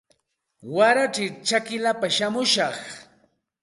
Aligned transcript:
Waray 0.75 1.11
chakillapa 1.47 2.07
shamushaq 2.17 2.75